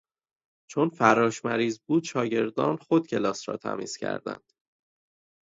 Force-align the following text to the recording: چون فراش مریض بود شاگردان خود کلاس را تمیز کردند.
چون 0.69 0.89
فراش 0.89 1.45
مریض 1.45 1.79
بود 1.89 2.03
شاگردان 2.03 2.77
خود 2.77 3.07
کلاس 3.07 3.49
را 3.49 3.57
تمیز 3.57 3.97
کردند. 3.97 4.53